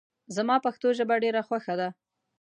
[0.35, 1.89] زما پښتو ژبه ډېره خوښه ده